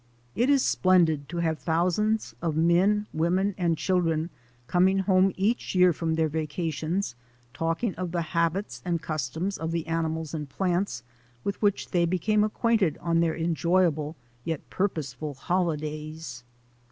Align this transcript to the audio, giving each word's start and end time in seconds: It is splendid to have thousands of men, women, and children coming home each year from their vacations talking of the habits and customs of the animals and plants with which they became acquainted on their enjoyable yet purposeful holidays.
It 0.35 0.49
is 0.49 0.65
splendid 0.65 1.29
to 1.29 1.37
have 1.37 1.59
thousands 1.59 2.33
of 2.41 2.57
men, 2.57 3.05
women, 3.13 3.53
and 3.55 3.77
children 3.77 4.31
coming 4.65 4.97
home 4.97 5.31
each 5.37 5.75
year 5.75 5.93
from 5.93 6.15
their 6.15 6.27
vacations 6.27 7.13
talking 7.53 7.93
of 7.93 8.11
the 8.11 8.23
habits 8.23 8.81
and 8.83 8.99
customs 8.99 9.59
of 9.59 9.71
the 9.71 9.85
animals 9.85 10.33
and 10.33 10.49
plants 10.49 11.03
with 11.43 11.61
which 11.61 11.91
they 11.91 12.05
became 12.07 12.43
acquainted 12.43 12.97
on 12.99 13.19
their 13.19 13.35
enjoyable 13.37 14.15
yet 14.43 14.67
purposeful 14.71 15.35
holidays. 15.35 16.43